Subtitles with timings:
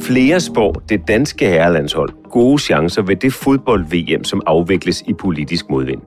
[0.00, 6.00] Flere spår det danske herrelandshold gode chancer ved det fodbold-VM, som afvikles i politisk modvind.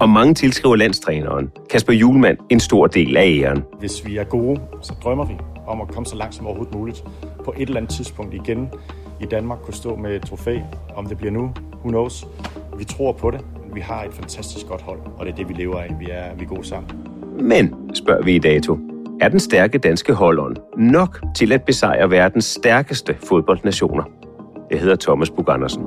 [0.00, 3.62] Og mange tilskriver landstræneren Kasper Julemand en stor del af æren.
[3.78, 5.34] Hvis vi er gode, så drømmer vi
[5.66, 7.04] om at komme så langt som overhovedet muligt.
[7.44, 8.68] På et eller andet tidspunkt igen
[9.20, 10.58] i Danmark kunne stå med et trofæ.
[10.96, 12.26] Om det bliver nu, who knows.
[12.78, 13.40] Vi tror på det.
[13.74, 15.96] Vi har et fantastisk godt hold, og det er det, vi lever af.
[16.00, 17.11] Vi er, vi er gode sammen.
[17.40, 18.78] Men, spørger vi i dato,
[19.20, 24.04] er den stærke danske holdånd nok til at besejre verdens stærkeste fodboldnationer?
[24.70, 25.82] Jeg hedder Thomas Bug Andersen.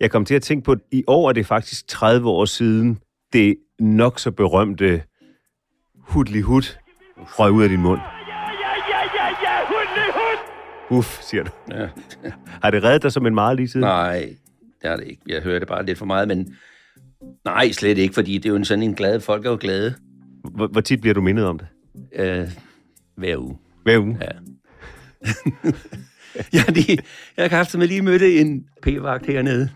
[0.00, 2.98] Jeg kom til at tænke på, at i år er det faktisk 30 år siden,
[3.32, 5.02] det nok så berømte
[5.98, 6.62] hudli hud
[7.16, 8.00] røg ud af din mund.
[10.94, 11.50] Uff, siger du.
[11.70, 11.88] Ja.
[12.62, 13.84] Har det reddet dig som en meget lige siden?
[13.86, 14.34] Nej,
[14.82, 15.22] det er det ikke.
[15.26, 16.54] Jeg hører det bare lidt for meget, men
[17.44, 19.94] nej, slet ikke, fordi det er jo en sådan en glad, folk er jo glade
[20.54, 21.66] Hvor, hvor tit bliver du mindet om det?
[22.16, 22.48] øh,
[23.16, 23.56] hver uge.
[23.82, 24.18] Hver uge?
[24.20, 24.28] Ja.
[26.58, 26.98] ja, de,
[27.36, 29.70] jeg har haft med lige mødte en p-vagt hernede,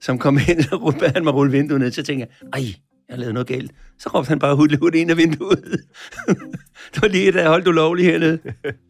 [0.00, 1.90] som kom hen og råbte, han mig rulle vinduet ned.
[1.90, 2.74] Så tænkte jeg, ej,
[3.08, 3.72] jeg lavede noget galt.
[3.98, 5.64] Så råbte han bare hudle hud ind af vinduet.
[6.94, 8.38] det var lige, da jeg holdt ulovligt hernede.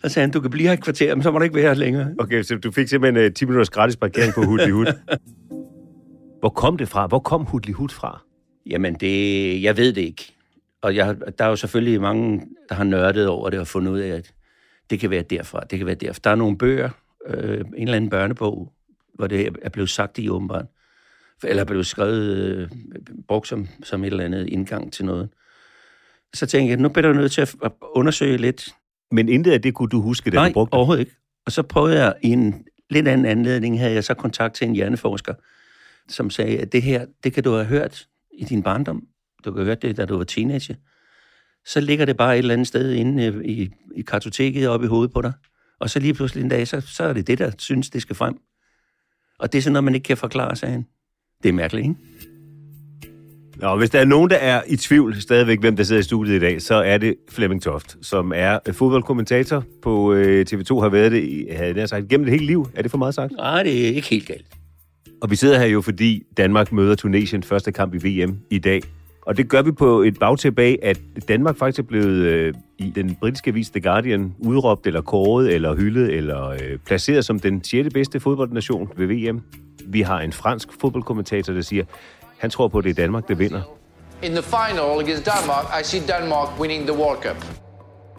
[0.04, 1.66] Så sagde han, du kan blive her et kvarter, men så må du ikke være
[1.66, 2.14] her længere.
[2.18, 4.86] Okay, så du fik simpelthen uh, 10 minutters gratis parkering på Hudli Hud.
[6.40, 7.06] Hvor kom det fra?
[7.06, 8.22] Hvor kom Hudli Hud fra?
[8.66, 10.32] Jamen, det, jeg ved det ikke.
[10.82, 13.98] Og jeg, der er jo selvfølgelig mange, der har nørdet over det og fundet ud
[13.98, 14.32] af, at
[14.90, 16.20] det kan være derfra, det kan være derfra.
[16.24, 16.90] Der er nogle bøger,
[17.26, 18.72] øh, en eller anden børnebog,
[19.14, 20.66] hvor det er blevet sagt i åbenbart,
[21.42, 22.68] eller er blevet skrevet, øh,
[23.28, 25.28] brugt som, som et eller andet indgang til noget.
[26.34, 28.68] Så tænkte jeg, nu bliver du nødt til at undersøge lidt.
[29.10, 30.76] Men intet af det kunne du huske, da Nej, du brugte det?
[30.76, 31.16] overhovedet ikke.
[31.46, 34.74] Og så prøvede jeg i en lidt anden anledning, havde jeg så kontakt til en
[34.74, 35.34] hjerneforsker,
[36.08, 38.06] som sagde, at det her, det kan du have hørt
[38.38, 39.02] i din barndom.
[39.44, 40.74] Du kan have hørt det, da du var teenager.
[41.66, 44.88] Så ligger det bare et eller andet sted inde øh, i, i kartoteket oppe i
[44.88, 45.32] hovedet på dig.
[45.80, 48.16] Og så lige pludselig en dag, så, så er det det, der synes, det skal
[48.16, 48.38] frem.
[49.38, 50.86] Og det er sådan noget, man ikke kan forklare, sagde han.
[51.42, 51.96] Det er mærkeligt, ikke?
[53.56, 56.36] Nå, hvis der er nogen, der er i tvivl stadigvæk, hvem der sidder i studiet
[56.36, 60.88] i dag, så er det Flemming Toft, som er øh, fodboldkommentator på øh, TV2, har
[60.88, 62.66] været det, i- havde jeg sagt, gennem det hele liv.
[62.74, 63.32] Er det for meget sagt?
[63.36, 64.46] Nej, det er ikke helt galt.
[65.22, 68.82] Og vi sidder her jo, fordi Danmark møder Tunesien første kamp i VM i dag.
[69.26, 72.92] Og det gør vi på et bagtæppe af, at Danmark faktisk er blevet øh, i
[72.94, 77.64] den britiske avis The Guardian udråbt, eller kåret, eller hyldet, eller øh, placeret som den
[77.64, 77.88] 6.
[77.94, 79.40] bedste fodboldnation ved VM.
[79.86, 81.84] Vi har en fransk fodboldkommentator, der siger,
[82.38, 83.62] han tror på, at det er Danmark, der vinder.
[84.22, 87.46] In the final against Denmark, I see Denmark winning the World Cup.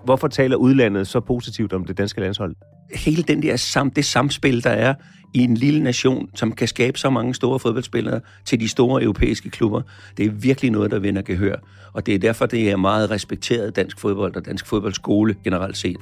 [0.04, 2.56] Hvorfor taler udlandet så positivt om det danske landshold?
[2.94, 4.94] hele den der sam, det samspil, der er
[5.34, 9.50] i en lille nation, som kan skabe så mange store fodboldspillere til de store europæiske
[9.50, 9.82] klubber,
[10.18, 11.56] det er virkelig noget, der vinder gehør.
[11.94, 15.98] Og det er derfor, det er meget respekteret dansk fodbold og dansk fodboldskole generelt set.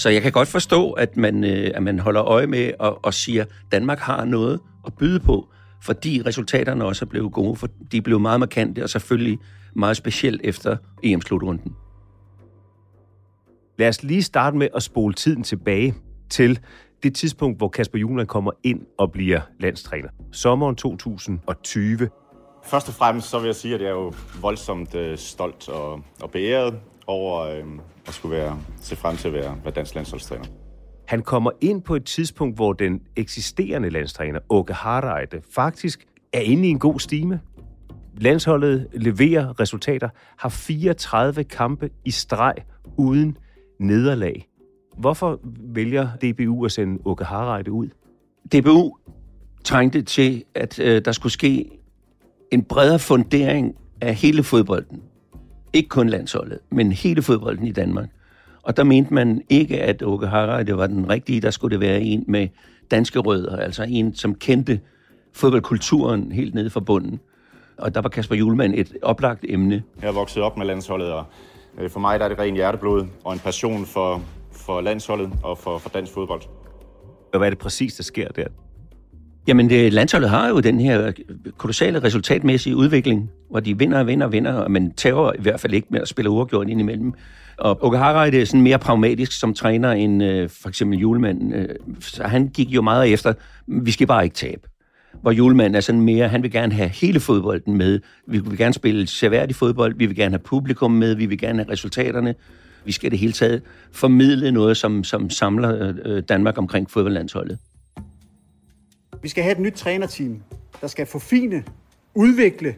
[0.00, 3.14] Så jeg kan godt forstå, at man, øh, at man holder øje med og, og
[3.14, 5.48] siger, at Danmark har noget at byde på,
[5.82, 9.38] fordi resultaterne også er blevet gode, for de er blevet meget markante, og selvfølgelig
[9.74, 11.74] meget specielt efter EM-slutrunden.
[13.78, 15.94] Lad os lige starte med at spole tiden tilbage
[16.30, 16.58] til
[17.02, 20.08] det tidspunkt, hvor Kasper Juhlmann kommer ind og bliver landstræner.
[20.32, 22.08] Sommeren 2020.
[22.64, 26.00] Først og fremmest så vil jeg sige, at jeg er jo voldsomt øh, stolt og,
[26.22, 26.74] og beæret
[27.06, 27.64] over øh,
[28.10, 30.44] at skulle være, se frem til at være, være dansk landsholdstræner.
[31.06, 36.68] Han kommer ind på et tidspunkt, hvor den eksisterende landstræner, Åke Harreide, faktisk er inde
[36.68, 37.40] i en god stime.
[38.18, 40.08] Landsholdet leverer resultater,
[40.38, 42.54] har 34 kampe i streg
[42.96, 43.36] uden
[43.78, 44.48] nederlag.
[44.98, 45.40] Hvorfor
[45.74, 47.88] vælger DBU at sende Åke Harreide ud?
[48.52, 48.96] DBU
[49.64, 51.70] trængte til, at øh, der skulle ske
[52.52, 55.02] en bredere fundering af hele fodbolden.
[55.72, 58.08] Ikke kun landsholdet, men hele fodbolden i Danmark.
[58.62, 61.40] Og der mente man ikke, at Åke Harreide var den rigtige.
[61.40, 62.48] Der skulle det være en med
[62.90, 64.80] danske rødder, altså en, som kendte
[65.32, 67.20] fodboldkulturen helt nede fra bunden.
[67.78, 69.82] Og der var Kasper Julemand et oplagt emne.
[70.02, 71.24] Jeg er vokset op med landsholdet, og
[71.78, 74.22] øh, for mig der er det ren hjerteblod og en passion for,
[74.52, 76.42] for landsholdet og for, for dansk fodbold.
[77.32, 78.46] Og hvad er det præcis, der sker der?
[79.46, 81.12] Jamen, det, landsholdet har jo den her
[81.58, 85.74] kolossale resultatmæssige udvikling, hvor de vinder og vinder og vinder, men tager i hvert fald
[85.74, 87.12] ikke med at spille uafgjort ind imellem.
[87.58, 91.52] Og Okahara Harreide er sådan mere pragmatisk som træner end øh, for eksempel julemanden.
[91.52, 91.68] Øh,
[92.00, 93.32] så han gik jo meget efter,
[93.66, 94.60] vi skal bare ikke tabe.
[95.22, 98.00] Hvor julemanden er sådan mere, han vil gerne have hele fodbolden med.
[98.26, 101.58] Vi vil gerne spille seværdig fodbold, vi vil gerne have publikum med, vi vil gerne
[101.58, 102.34] have resultaterne.
[102.84, 103.62] Vi skal det hele taget
[103.92, 107.58] formidle noget, som, som samler øh, øh Danmark omkring fodboldlandsholdet.
[109.22, 110.42] Vi skal have et nyt trænerteam,
[110.80, 111.64] der skal forfine,
[112.14, 112.74] udvikle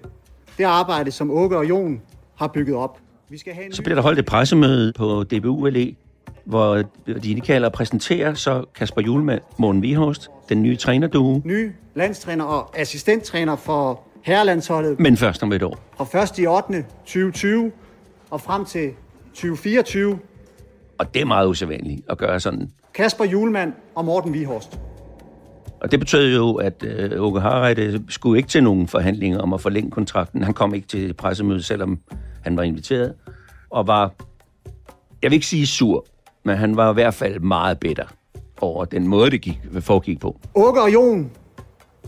[0.58, 2.00] det arbejde, som Åke og Jon
[2.34, 2.98] har bygget op.
[3.28, 5.94] Vi skal have en Så bliver der holdt et pressemøde på DBU LE,
[6.44, 6.82] hvor
[7.22, 12.78] de indkalder og præsenterer så Kasper Julemand, Morten Vihorst, den nye trænerduo, ny landstræner og
[12.78, 15.78] assistenttræner for herrelandsholdet men først om et år.
[15.96, 16.38] fra 1.
[16.38, 16.84] i 8.
[17.04, 17.72] 2020
[18.30, 18.90] og frem til
[19.34, 20.18] 2024.
[20.98, 22.70] Og det er meget usædvanligt at gøre sådan.
[22.94, 24.80] Kasper Julemand og Morten Vihorst.
[25.82, 29.60] Og det betød jo, at øh, Åke Harreide skulle ikke til nogen forhandlinger om at
[29.60, 30.42] forlænge kontrakten.
[30.42, 31.98] Han kom ikke til pressemødet, selvom
[32.42, 33.14] han var inviteret.
[33.70, 34.12] Og var,
[35.22, 36.06] jeg vil ikke sige sur,
[36.44, 38.04] men han var i hvert fald meget bitter
[38.60, 40.40] over den måde, det gik, foregik på.
[40.54, 41.30] Åke og Jon,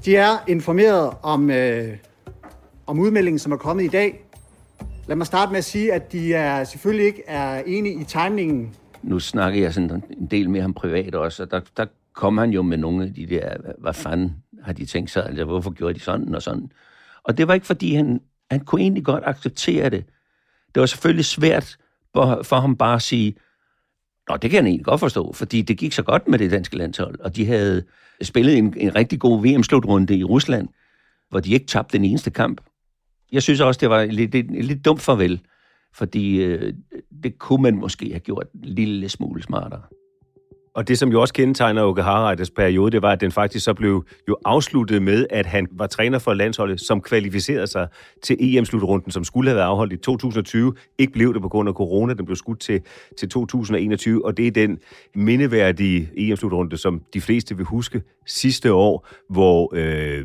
[0.04, 1.88] de er informeret om, øh,
[2.86, 4.24] om udmeldingen, som er kommet i dag.
[5.06, 8.74] Lad mig starte med at sige, at de er selvfølgelig ikke er enige i timingen.
[9.02, 12.50] nu snakker jeg sådan en del med ham privat også, og der, der kom han
[12.50, 15.94] jo med nogle af de der, hvad fanden har de tænkt sig, altså hvorfor gjorde
[15.94, 16.70] de sådan og sådan.
[17.25, 18.20] Og det var ikke fordi, han,
[18.50, 20.05] han kunne egentlig godt acceptere det.
[20.75, 21.76] Det var selvfølgelig svært
[22.12, 23.34] for, for ham bare at sige,
[24.28, 26.76] Nå, det kan jeg egentlig godt forstå, fordi det gik så godt med det danske
[26.76, 27.84] landshold, og de havde
[28.22, 30.69] spillet en, en rigtig god VM-slutrunde i Rusland,
[31.31, 32.60] hvor de ikke tabte den eneste kamp.
[33.32, 35.40] Jeg synes også, det var et lidt, et, et lidt dumt farvel,
[35.94, 36.75] fordi øh,
[37.22, 39.82] det kunne man måske have gjort en lille smule smartere.
[40.74, 43.74] Og det, som jo også kendetegner Åke Harreides periode, det var, at den faktisk så
[43.74, 47.88] blev jo afsluttet med, at han var træner for landsholdet, som kvalificerede sig
[48.22, 50.74] til EM-slutrunden, som skulle have været afholdt i 2020.
[50.98, 52.82] Ikke blev det på grund af corona, den blev skudt til,
[53.18, 54.78] til 2021, og det er den
[55.14, 60.24] mindeværdige EM-slutrunde, som de fleste vil huske sidste år, hvor øh,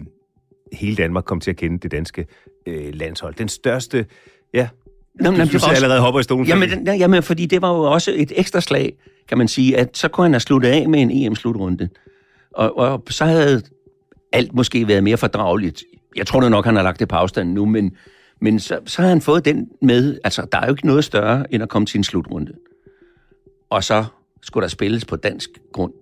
[0.74, 2.28] hele Danmark kom til at kende det danske
[2.66, 3.36] øh, landshold.
[3.36, 4.06] Den største,
[4.54, 4.70] ja,
[5.16, 6.46] Nå, men du synes, jeg også- allerede hopper i stolen.
[6.48, 8.94] Jamen, den- jamen, fordi det var jo også et ekstra slag,
[9.28, 11.90] kan man sige, at så kunne han have sluttet af med en EM-slutrunde.
[12.52, 13.62] Og, og så havde
[14.34, 15.84] alt måske været mere fordrageligt.
[16.16, 17.92] Jeg tror da nok, han har lagt det på afstand nu, men,
[18.42, 20.20] men så, så har han fået den med.
[20.24, 22.52] Altså, der er jo ikke noget større, end at komme til en slutrunde.
[23.70, 24.06] Og så
[24.42, 25.94] skulle der spilles på dansk grund.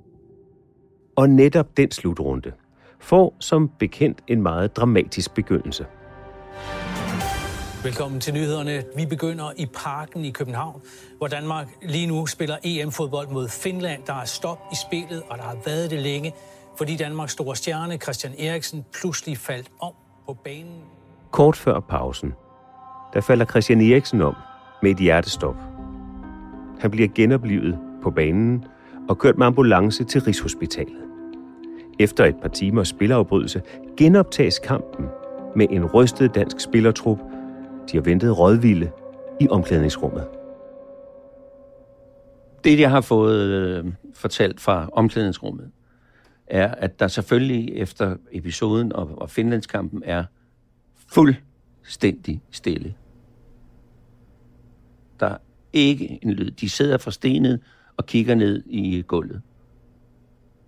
[1.15, 2.51] Og netop den slutrunde
[3.00, 5.86] får som bekendt en meget dramatisk begyndelse.
[7.83, 8.83] Velkommen til nyhederne.
[8.95, 10.81] Vi begynder i parken i København,
[11.18, 14.04] hvor Danmark lige nu spiller EM-fodbold mod Finland.
[14.07, 16.33] Der er stop i spillet, og der har været det længe,
[16.78, 19.94] fordi Danmarks store stjerne Christian Eriksen pludselig faldt om
[20.25, 20.81] på banen.
[21.31, 22.33] Kort før pausen,
[23.13, 24.35] der falder Christian Eriksen om
[24.81, 25.56] med et hjertestop.
[26.80, 28.66] Han bliver genoplevet på banen
[29.09, 31.04] og kørt med ambulance til Rigshospitalet.
[31.99, 33.61] Efter et par timers spilafbrydelse
[33.97, 35.06] genoptages kampen
[35.56, 37.19] med en rystet dansk spillertrup.
[37.91, 38.91] De har ventet rådvilde
[39.39, 40.27] i omklædningsrummet.
[42.63, 45.71] Det, jeg har fået øh, fortalt fra omklædningsrummet,
[46.47, 50.23] er, at der selvfølgelig efter episoden og, og Finlandskampen er
[51.07, 52.94] fuldstændig stille.
[55.19, 55.37] Der er
[55.73, 56.51] ikke en lyd.
[56.51, 57.61] De sidder fra stenet
[57.97, 59.41] og kigger ned i gulvet.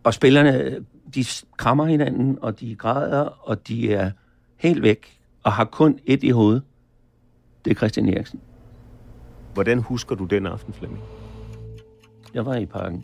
[0.03, 0.85] Og spillerne,
[1.15, 1.25] de
[1.57, 4.11] krammer hinanden, og de græder, og de er
[4.55, 6.63] helt væk, og har kun et i hovedet.
[7.65, 8.39] Det er Christian Eriksen.
[9.53, 11.03] Hvordan husker du den aften, Flemming?
[12.33, 13.03] Jeg var i parken.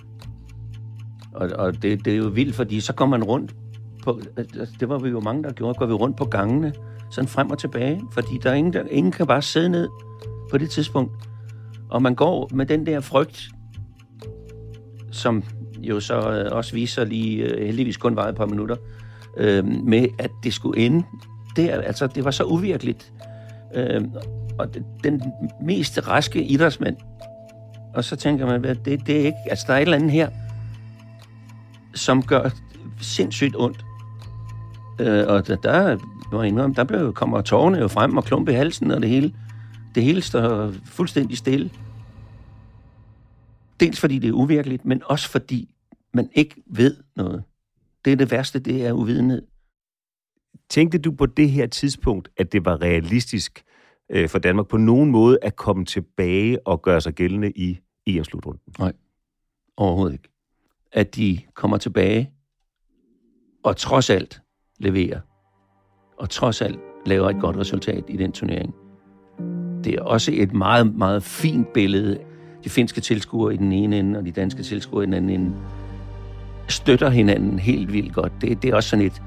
[1.34, 3.56] Og, og det, det er jo vildt, fordi så går man rundt
[4.04, 4.20] på...
[4.38, 5.78] altså, Det var vi jo mange, der gjorde.
[5.80, 6.74] Går vi rundt på gangene,
[7.12, 8.02] sådan frem og tilbage.
[8.12, 9.90] Fordi der er ingen, der, ingen kan bare sidde ned
[10.52, 11.12] på det tidspunkt.
[11.90, 13.50] Og man går med den der frygt,
[15.12, 15.44] som
[15.82, 18.76] jo så øh, også viser lige, øh, heldigvis kun var et par minutter,
[19.38, 21.04] øh, med at det skulle ende
[21.56, 23.14] Det, er, altså, det var så uvirkeligt.
[23.76, 24.02] Øh,
[24.60, 25.22] og den
[25.62, 26.98] mest raske idrætsmand.
[27.94, 29.38] Og så tænker man, at det, det er ikke...
[29.50, 30.30] Altså, der er et eller andet her,
[31.94, 32.50] som gør
[33.02, 33.86] sindssygt ondt.
[35.02, 35.98] Øh, og der, der,
[36.76, 39.34] der blev, kommer tårerne jo frem og klumpe i halsen, og det hele,
[39.96, 41.70] det hele står fuldstændig stille.
[43.80, 45.76] Dels fordi det er uvirkeligt, men også fordi
[46.14, 47.44] man ikke ved noget.
[48.06, 49.42] Det er det værste, det er uvidenhed.
[50.70, 53.64] Tænkte du på det her tidspunkt, at det var realistisk
[54.10, 58.62] øh, for Danmark på nogen måde at komme tilbage og gøre sig gældende i EM-slutrunden?
[58.80, 58.94] Nej,
[59.78, 60.30] overhovedet ikke.
[60.92, 62.32] At de kommer tilbage
[63.64, 64.42] og trods alt
[64.80, 65.20] leverer,
[66.18, 68.76] og trods alt laver et godt resultat i den turnering.
[69.84, 72.20] Det er også et meget, meget fint billede.
[72.64, 75.56] De finske tilskuere i den ene ende, og de danske tilskuere i den anden ende,
[76.68, 78.34] støtter hinanden helt vildt godt.
[78.42, 79.22] Det, det er også sådan et,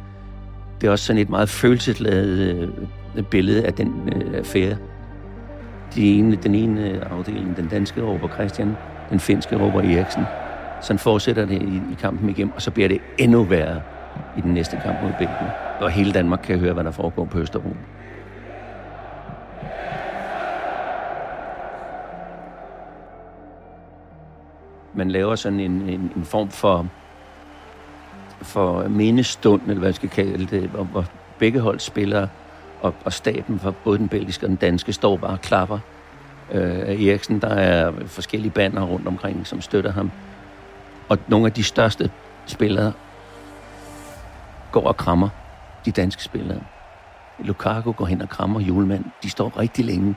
[0.81, 2.39] det er også sådan et meget følelsesladet
[3.17, 4.77] øh, billede af den øh, affære.
[5.95, 8.77] De ene, den ene øh, afdeling, den danske råber Christian,
[9.11, 10.25] den finske råber Eriksen.
[10.81, 13.81] Sådan fortsætter det i, i kampen igennem, og så bliver det endnu værre
[14.37, 15.51] i den næste kamp mod Belgien.
[15.81, 17.77] Og hele Danmark kan høre, hvad der foregår på Østerbro.
[24.95, 26.87] Man laver sådan en, en, en form for
[28.43, 31.05] for mindestund, eller hvad man skal kalde det, hvor, hvor
[31.39, 32.29] begge hold spiller,
[32.83, 35.79] og, og staben for både den belgiske og den danske står bare og klapper.
[36.53, 40.11] Øh, Eriksen, der er forskellige bander rundt omkring, som støtter ham.
[41.09, 42.11] Og nogle af de største
[42.47, 42.93] spillere
[44.73, 45.29] går og krammer
[45.85, 46.61] de danske spillere.
[47.39, 49.05] Lukaku går hen og krammer julemand.
[49.23, 50.15] De står rigtig længe.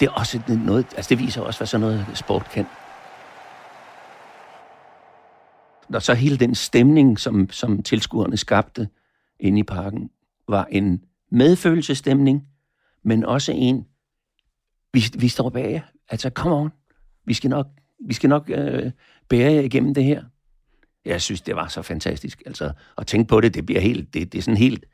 [0.00, 2.66] Det er også noget, altså det viser også, hvad sådan noget sport kan.
[5.94, 8.88] Og så hele den stemning, som, som tilskuerne skabte
[9.40, 10.10] inde i parken,
[10.48, 12.42] var en medfølelsestemning,
[13.04, 13.86] men også en,
[14.92, 15.82] vi, vi står bag
[16.12, 16.70] Altså, come on.
[17.24, 17.66] Vi skal nok,
[18.06, 18.90] vi skal nok øh,
[19.28, 20.24] bære jer igennem det her.
[21.04, 22.42] Jeg synes, det var så fantastisk.
[22.46, 24.84] Altså, at tænke på det, det bliver helt, det, det er sådan helt,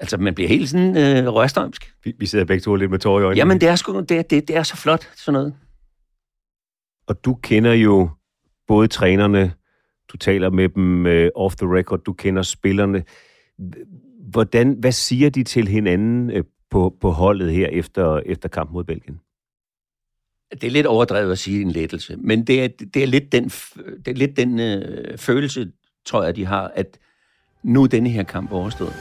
[0.00, 1.94] altså man bliver helt sådan øh, rørstrømsk.
[2.04, 3.38] Vi, vi sidder begge to lidt med tårer i øjnene.
[3.38, 5.54] Jamen, det er, sgu, det, det, det er så flot, sådan noget.
[7.06, 8.10] Og du kender jo
[8.66, 9.52] både trænerne,
[10.12, 13.04] du taler med dem øh, off the record, du kender spillerne.
[14.30, 18.84] Hvordan, hvad siger de til hinanden øh, på, på holdet her efter, efter kampen mod
[18.84, 19.20] Belgien?
[20.52, 23.44] Det er lidt overdrevet at sige en lettelse, men det er, det er lidt den,
[24.04, 25.72] det er lidt den øh, følelse,
[26.04, 26.98] tror jeg, de har, at
[27.62, 28.94] nu er denne her kamp overstået.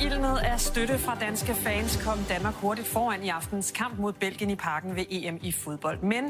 [0.00, 4.50] Opildnet af støtte fra danske fans kom Danmark hurtigt foran i aftens kamp mod Belgien
[4.50, 6.02] i parken ved EM i fodbold.
[6.02, 6.24] Men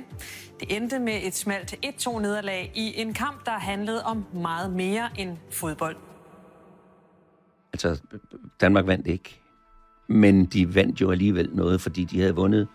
[0.61, 5.09] det endte med et smalt 1-2 nederlag i en kamp, der handlede om meget mere
[5.19, 5.97] end fodbold.
[7.73, 8.01] Altså,
[8.61, 9.41] Danmark vandt ikke.
[10.07, 12.69] Men de vandt jo alligevel noget, fordi de havde vundet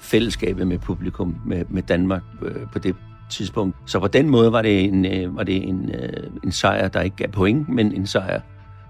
[0.00, 2.96] fællesskabet med publikum, med, med Danmark øh, på det
[3.30, 3.76] tidspunkt.
[3.86, 7.00] Så på den måde var det en, øh, var det en, øh, en sejr, der
[7.00, 8.40] ikke gav point, men en sejr,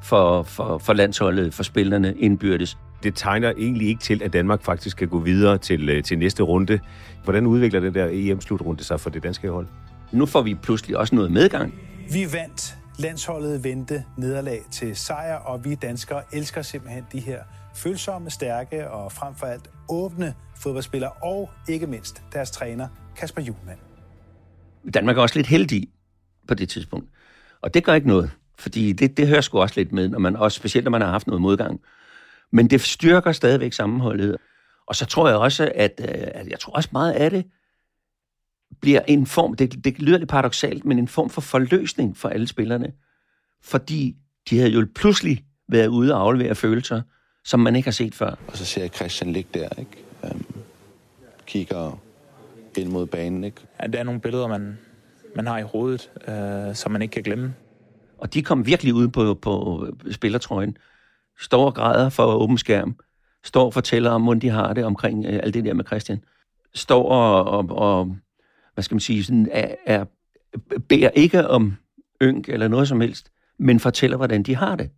[0.03, 2.79] for, for, for landsholdet, for spillerne indbyrdes.
[3.03, 6.43] Det tegner egentlig ikke til, at Danmark faktisk kan gå videre til, øh, til næste
[6.43, 6.81] runde.
[7.25, 9.67] Hvordan udvikler den der EM-slutrunde sig for det danske hold?
[10.13, 11.75] Nu får vi pludselig også noget medgang.
[12.13, 12.77] Vi vandt.
[12.99, 17.39] Landsholdet vendte nederlag til sejr, og vi danskere elsker simpelthen de her
[17.75, 23.79] følsomme, stærke og frem for alt åbne fodboldspillere, og ikke mindst deres træner, Kasper Juhlmann.
[24.95, 25.89] Danmark er også lidt heldig
[26.49, 27.09] på det tidspunkt.
[27.63, 28.31] Og det gør ikke noget.
[28.59, 31.11] Fordi det, det hører sgu også lidt med, når man, også specielt når man har
[31.11, 31.81] haft noget modgang.
[32.51, 34.37] Men det styrker stadigvæk sammenholdet.
[34.87, 37.45] Og så tror jeg også, at, øh, at jeg tror også meget af det
[38.81, 42.47] bliver en form, det, det lyder lidt paradoxalt, men en form for forløsning for alle
[42.47, 42.93] spillerne.
[43.63, 44.17] Fordi
[44.51, 47.03] de havde jo pludselig været ude og aflevere følelser,
[47.45, 48.35] som man ikke har set før.
[48.49, 50.05] Og så ser jeg Christian ligge der, ikke?
[50.23, 50.47] Um,
[51.47, 52.01] kigger
[52.77, 53.61] ind mod banen, ikke?
[53.83, 54.79] Ja, der er nogle billeder, man,
[55.37, 57.55] man har i hovedet, øh, som man ikke kan glemme.
[58.23, 60.77] Og de kom virkelig ud på, på spillertrøjen.
[61.39, 62.97] Står og græder for åben skærm.
[63.45, 66.25] Står og fortæller om, hvordan de har det omkring øh, alt det der med Christian.
[66.75, 68.17] Står og, og, og
[68.75, 70.05] hvad skal man sige, sådan er, er,
[70.89, 71.77] beder ikke om
[72.23, 74.91] ynk eller noget som helst, men fortæller, hvordan de har det.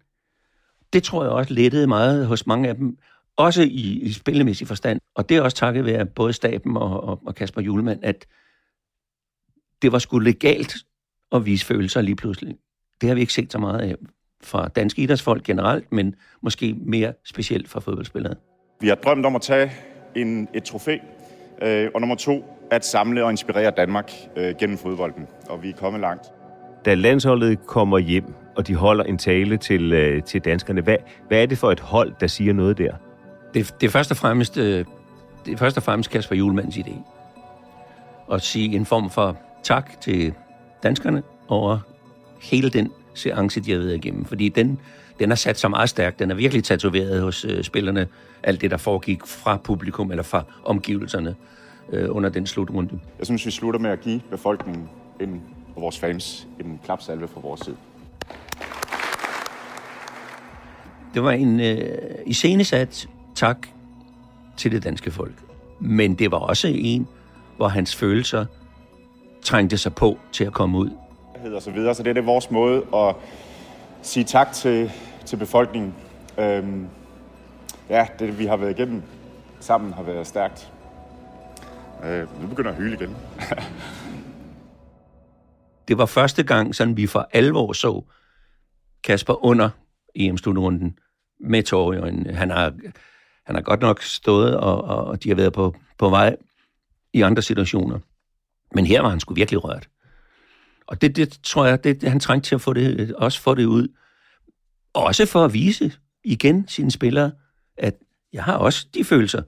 [0.93, 2.99] Det tror jeg også lettede meget hos mange af dem,
[3.37, 5.01] også i, i spillemæssig forstand.
[5.15, 8.27] Og det er også takket være både staben og, og, og Kasper Julemand, at
[9.83, 10.75] det var sgu legalt
[11.33, 12.57] at vise følelser lige pludselig.
[13.05, 13.95] Det har vi ikke set så meget af
[14.43, 18.35] fra danske idrætsfolk generelt, men måske mere specielt fra fodboldspillere.
[18.81, 19.73] Vi har drømt om at tage
[20.15, 20.97] en, et trofæ,
[21.63, 25.73] øh, og nummer to, at samle og inspirere Danmark øh, gennem fodbolden, og vi er
[25.73, 26.27] kommet langt.
[26.85, 28.25] Da landsholdet kommer hjem
[28.57, 30.81] og de holder en tale til, øh, til danskerne.
[30.81, 30.97] Hvad,
[31.29, 32.93] hvad er det for et hold, der siger noget der?
[33.55, 34.85] Det, det er først og fremmest, øh,
[35.47, 36.93] det er først og fremmest Kasper Julemands idé.
[38.33, 40.35] At sige en form for tak til
[40.83, 41.94] danskerne over
[42.45, 44.25] hele den seance, de har været igennem.
[44.25, 44.79] Fordi den,
[45.19, 46.19] den har sat sig meget stærkt.
[46.19, 48.07] Den er virkelig tatoveret hos øh, spillerne.
[48.43, 51.35] Alt det, der foregik fra publikum eller fra omgivelserne
[51.93, 52.99] øh, under den slutrunde.
[53.19, 54.89] Jeg synes, vi slutter med at give befolkningen
[55.21, 55.43] en,
[55.77, 57.77] og vores fans en klapsalve fra vores side.
[61.15, 63.67] Det var en øh, iscenesat tak
[64.57, 65.35] til det danske folk.
[65.81, 67.09] Men det var også en,
[67.57, 68.47] hvor hans følelser
[69.43, 70.91] trængte sig på til at komme ud.
[71.53, 71.95] Og så videre.
[71.95, 73.15] Så det er det vores måde at
[74.03, 74.91] sige tak til,
[75.27, 75.95] til befolkningen.
[76.39, 76.89] Øhm,
[77.89, 79.03] ja, det vi har været igennem
[79.61, 80.73] sammen har været stærkt.
[82.05, 83.17] Øh, nu begynder jeg at hyle igen.
[85.89, 88.03] det var første gang, sådan vi for alvor så
[89.05, 89.71] Kasper under
[90.15, 90.99] EM-slutrunden
[91.41, 92.35] med tårer i øjnene.
[92.35, 92.73] Han har,
[93.47, 96.37] han har godt nok stået, og, og de har været på, på vej
[97.13, 97.99] i andre situationer.
[98.75, 99.89] Men her var han sgu virkelig rørt.
[100.87, 103.65] Og det, det tror jeg, det, han trængte til at få det, også få det
[103.65, 103.89] ud.
[104.93, 105.93] Også for at vise
[106.25, 107.33] igen sine spillere,
[107.77, 107.95] at
[108.33, 109.43] jeg har også de følelser.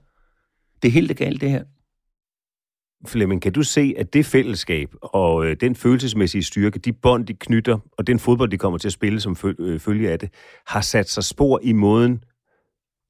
[0.82, 1.64] Det er helt galt, det her.
[3.06, 7.34] Flemming, kan du se, at det fællesskab og øh, den følelsesmæssige styrke, de bånd, de
[7.34, 10.30] knytter, og den fodbold, de kommer til at spille som øh, følge af det,
[10.66, 12.24] har sat sig spor i måden,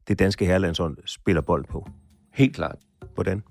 [0.08, 1.88] det danske herrelandshold spiller bold på?
[2.34, 2.78] Helt klart.
[3.14, 3.42] Hvordan?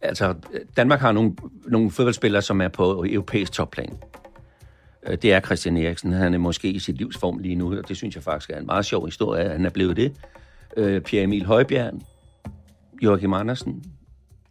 [0.00, 0.34] Altså,
[0.76, 1.36] Danmark har nogle,
[1.66, 3.98] nogle fodboldspillere, som er på europæisk topplan.
[5.06, 6.12] Øh, det er Christian Eriksen.
[6.12, 8.66] Han er måske i sit livsform lige nu, og det synes jeg faktisk er en
[8.66, 10.12] meget sjov historie, at han er blevet det.
[10.76, 11.92] Øh, Pierre Emil Højbjerg,
[13.02, 13.84] Joachim Andersen,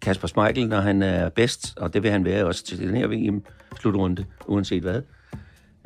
[0.01, 3.07] Kasper Schmeichel, når han er bedst, og det vil han være også til den her
[3.07, 5.01] VM-slutrunde, uanset hvad.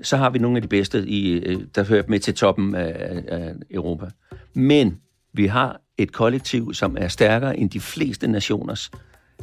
[0.04, 3.24] Så har vi nogle af de bedste, i, øh, der hører med til toppen af,
[3.28, 4.06] af Europa.
[4.54, 5.00] Men
[5.34, 8.92] vi har et kollektiv, som er stærkere end de fleste nationers.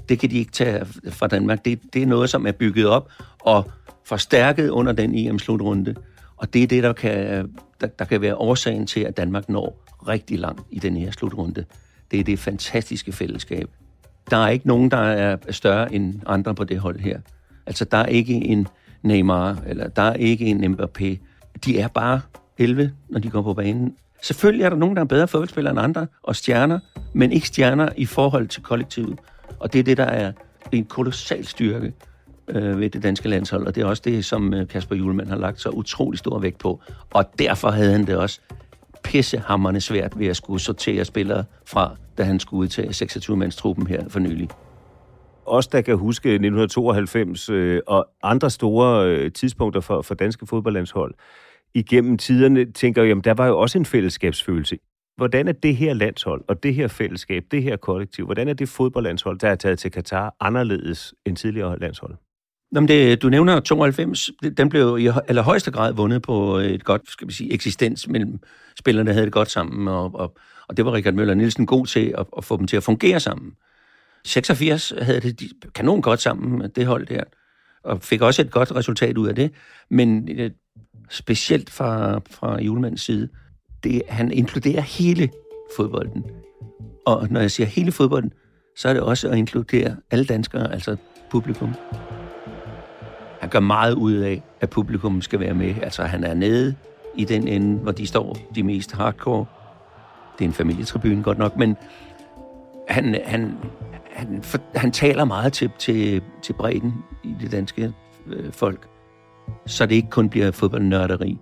[0.09, 1.65] Det kan de ikke tage fra Danmark.
[1.65, 3.71] Det, det er noget, som er bygget op og
[4.05, 5.95] forstærket under den EM-slutrunde.
[6.37, 7.49] Og det er det, der kan,
[7.81, 11.65] der, der kan være årsagen til, at Danmark når rigtig langt i den her slutrunde.
[12.11, 13.71] Det er det fantastiske fællesskab,
[14.31, 17.21] der er ikke nogen, der er større end andre på det hold her.
[17.67, 18.69] Altså, der er ikke en
[19.03, 21.17] Neymar, eller der er ikke en Mbappé.
[21.65, 22.21] De er bare
[22.59, 23.95] 11, når de går på banen.
[24.23, 26.79] Selvfølgelig er der nogen, der er bedre fodboldspillere end andre, og stjerner,
[27.13, 29.19] men ikke stjerner i forhold til kollektivet.
[29.59, 30.33] Og det er det, der er
[30.73, 31.93] en kolossal styrke
[32.49, 35.37] øh, ved det danske landshold, og det er også det, som øh, Kasper Julemand har
[35.37, 36.81] lagt så utrolig stor vægt på.
[37.11, 38.41] Og derfor havde han det også
[39.05, 44.19] pissehammerne svært ved at skulle sortere spillere fra, da han skulle udtage 26-mandstruppen her for
[44.19, 44.49] nylig.
[45.47, 51.15] Os, der kan huske 1992 øh, og andre store øh, tidspunkter for, for danske fodboldlandshold,
[51.75, 54.79] igennem tiderne tænker jeg, jamen der var jo også en fællesskabsfølelse.
[55.19, 58.69] Hvordan er det her landshold og det her fællesskab, det her kollektiv, hvordan er det
[58.69, 62.15] fodboldlandshold, der er taget til Katar anderledes end tidligere landshold?
[62.75, 67.29] Jamen det, du nævner 92, den blev i allerhøjeste grad vundet på et godt skal
[67.29, 68.41] vi sige, eksistens mellem
[68.79, 70.37] spillerne, der havde det godt sammen, og, og,
[70.69, 73.21] og det var Richard Møller Nielsen god til at, at få dem til at fungere
[73.21, 73.53] sammen.
[74.25, 77.25] 86 havde det de, kanon godt sammen, det hold der,
[77.85, 79.53] og fik også et godt resultat ud af det,
[79.91, 80.51] men øh,
[81.11, 83.29] specielt fra, fra julemandens side,
[83.85, 85.31] det, han inkluderer hele
[85.77, 86.25] fodbolden.
[87.07, 88.33] Og når jeg siger hele fodbolden,
[88.77, 90.97] så er det også at inkludere alle danskere, altså
[91.31, 91.75] publikum.
[93.41, 95.75] Han gør meget ud af, at publikum skal være med.
[95.83, 96.75] Altså, han er nede
[97.15, 99.47] i den ende, hvor de står de mest hardcore.
[100.39, 101.77] Det er en familietribune godt nok, men
[102.89, 103.55] han, han,
[104.11, 107.93] han, for, han taler meget til, til, til bredden i det danske
[108.27, 108.89] øh, folk,
[109.67, 111.39] så det ikke kun bliver fodboldnørderi.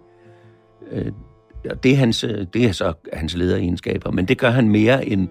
[0.91, 1.13] Øh,
[1.75, 2.21] det, er hans,
[2.55, 5.29] det er så hans lederegenskaber, men det gør han mere end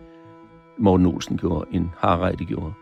[0.80, 2.74] Morten Olsen gjorde, end Harreide gjorde.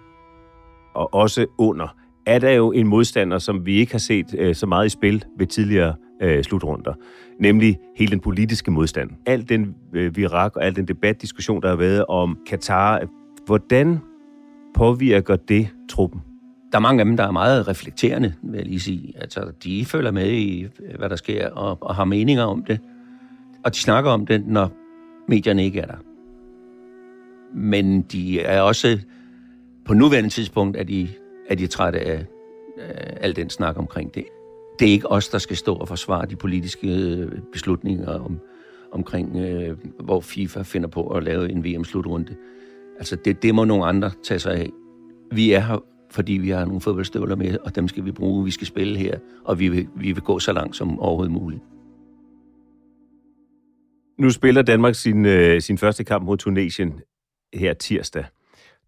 [0.96, 4.66] Og også under er der jo en modstander, som vi ikke har set øh, så
[4.66, 6.94] meget i spil ved tidligere øh, slutrunder,
[7.40, 9.10] nemlig hele den politiske modstand.
[9.26, 13.02] Al den øh, virak og al den debatdiskussion, der har været om Katar,
[13.46, 14.00] hvordan
[14.76, 16.22] påvirker det truppen?
[16.72, 19.14] Der er mange af dem, der er meget reflekterende, vil jeg lige sige.
[19.16, 22.80] Altså, de følger med i, hvad der sker, og, og har meninger om det.
[23.66, 24.72] Og de snakker om det, når
[25.28, 25.98] medierne ikke er der.
[27.56, 29.00] Men de er også,
[29.86, 31.10] på nuværende tidspunkt, er de
[31.50, 32.26] er de trætte af
[32.78, 34.26] af al den snak omkring det.
[34.80, 38.40] Det er ikke os, der skal stå og forsvare de politiske øh, beslutninger om,
[38.92, 42.36] omkring, øh, hvor FIFA finder på at lave en VM-slutrunde.
[42.98, 44.70] Altså, det, det må nogle andre tage sig af.
[45.32, 48.46] Vi er her, fordi vi har nogle fodboldstøvler med, og dem skal vi bruge.
[48.46, 51.62] Vi skal spille her, og vi vil, vi vil gå så langt som overhovedet muligt.
[54.20, 57.02] Nu spiller Danmark sin, øh, sin første kamp mod Tunesien
[57.54, 58.26] her tirsdag.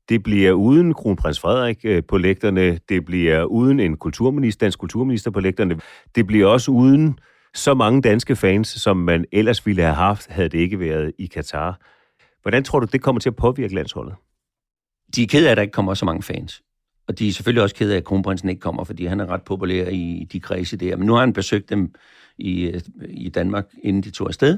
[0.09, 2.79] Det bliver uden kronprins Frederik øh, på lægterne.
[2.89, 5.79] Det bliver uden en kulturminister, dansk kulturminister på lægterne.
[6.15, 7.19] Det bliver også uden
[7.53, 11.25] så mange danske fans, som man ellers ville have haft, havde det ikke været i
[11.25, 11.79] Katar.
[12.41, 14.15] Hvordan tror du, det kommer til at påvirke landsholdet?
[15.15, 16.61] De er ked af, at der ikke kommer så mange fans.
[17.07, 19.41] Og de er selvfølgelig også ked af, at kronprinsen ikke kommer, fordi han er ret
[19.41, 20.95] populær i de kredse der.
[20.95, 21.93] Men nu har han besøgt dem
[22.37, 24.57] i, øh, i Danmark, inden de tog afsted.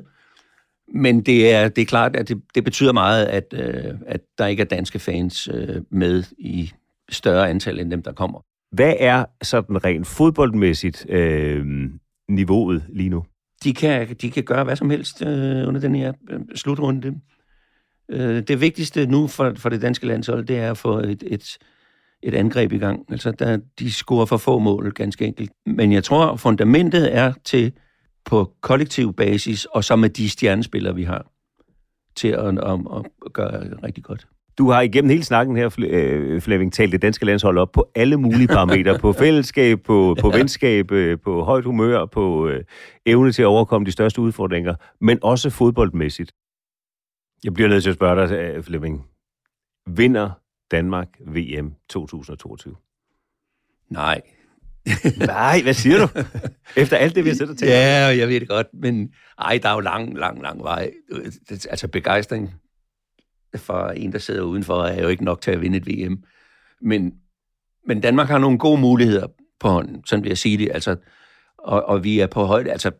[0.93, 4.45] Men det er, det er klart, at det, det betyder meget, at, øh, at der
[4.45, 6.71] ikke er danske fans øh, med i
[7.09, 8.39] større antal end dem, der kommer.
[8.71, 11.65] Hvad er sådan rent fodboldmæssigt øh,
[12.29, 13.25] niveauet lige nu?
[13.63, 17.19] De kan, de kan gøre hvad som helst øh, under den her øh, slutrunde.
[18.09, 21.57] Øh, det vigtigste nu for, for det danske landshold, det er at få et, et,
[22.23, 23.05] et angreb i gang.
[23.11, 25.51] Altså, der, de scorer for få mål, ganske enkelt.
[25.65, 27.73] Men jeg tror, fundamentet er til
[28.27, 31.25] på kollektiv basis, og så med de stjernespillere, vi har,
[32.15, 32.79] til at, at,
[33.25, 34.27] at gøre rigtig godt.
[34.57, 38.17] Du har igennem hele snakken her, øh, Flemming, talt det danske landshold op på alle
[38.17, 38.99] mulige parametre.
[39.05, 40.37] på fællesskab, på, på ja.
[40.37, 42.63] venskab, øh, på højt humør, på øh,
[43.05, 46.31] evne til at overkomme de største udfordringer, men også fodboldmæssigt.
[47.43, 49.05] Jeg bliver nødt til at spørge dig, øh, Flemming.
[49.87, 50.29] Vinder
[50.71, 52.75] Danmark VM 2022?
[53.89, 54.21] Nej.
[55.17, 56.21] Nej, hvad siger du?
[56.75, 57.67] Efter alt det, vi har set til.
[57.67, 60.91] Ja, jeg ved det godt, men ej, der er jo lang, lang, lang vej.
[61.49, 62.53] Altså begejstring
[63.55, 66.23] for en, der sidder udenfor, er jo ikke nok til at vinde et VM.
[66.81, 67.13] Men,
[67.87, 69.27] men Danmark har nogle gode muligheder
[69.59, 70.71] på hånden, sådan vil jeg sige det.
[70.73, 70.95] Altså,
[71.57, 72.71] og, og vi er på højde.
[72.71, 72.91] Altså,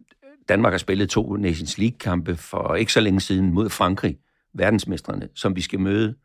[0.50, 4.18] Danmark har spillet to Nations League-kampe for ikke så længe siden mod Frankrig,
[4.54, 6.16] verdensmestrene, som vi skal møde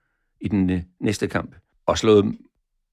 [0.40, 1.54] i den øh, næste kamp.
[1.86, 2.38] Og slået dem.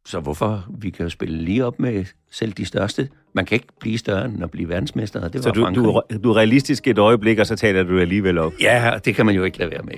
[0.10, 0.66] Så hvorfor?
[0.78, 3.10] Vi kan jo spille lige op med selv de største.
[3.34, 5.28] Man kan ikke blive større end at blive verdensmester.
[5.28, 8.38] Det var så du, du, du er realistisk et øjeblik, og så taler du alligevel
[8.38, 8.54] op?
[8.62, 9.94] Ja, det kan man jo ikke lade være med.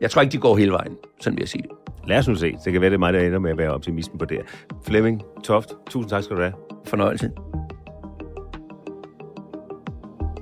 [0.00, 1.70] Jeg tror ikke, de går hele vejen, sådan vil jeg sige det.
[2.08, 2.52] Lad os nu se.
[2.64, 4.38] Det kan være, det er mig, der ender med at være optimisten på det
[4.86, 6.54] Flemming Toft, tusind tak skal du have.
[6.86, 7.30] Fornøjelse.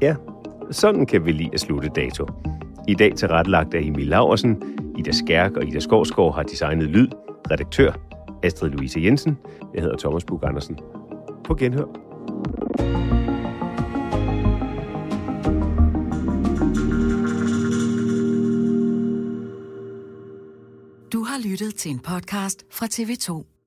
[0.03, 0.15] Ja,
[0.71, 2.27] sådan kan vi lige at slutte dato.
[2.89, 4.63] I dag tilrettelagt af Emil Laversen,
[4.99, 7.09] Ida Skærk og Ida Skovsgaard har designet lyd,
[7.51, 8.10] redaktør
[8.43, 9.39] Astrid Louise Jensen.
[9.75, 10.79] Jeg hedder Thomas Bug Andersen.
[11.45, 11.85] På genhør.
[21.13, 23.60] Du har lyttet til en podcast fra TV2.